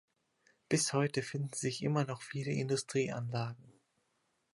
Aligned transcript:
Bis 0.67 0.93
heute 0.93 1.21
finden 1.21 1.53
sich 1.53 1.83
immer 1.83 2.05
noch 2.05 2.23
viele 2.23 2.51
Industrieanlagen. 2.51 3.79